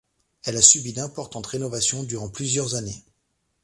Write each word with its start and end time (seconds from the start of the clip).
Elle 0.45 0.57
a 0.57 0.63
subi 0.63 0.93
d'importantes 0.93 1.45
rénovations 1.45 2.01
durant 2.01 2.27
plusieurs 2.27 2.73
années. 2.73 3.03